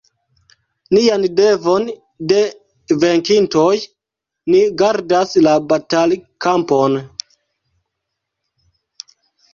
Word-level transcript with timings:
Nian 0.97 1.25
devon 1.39 1.85
de 2.31 2.39
venkintoj: 3.03 3.67
ni 4.55 4.63
gardas 4.83 5.37
la 5.49 5.53
batalkampon! 5.73 6.97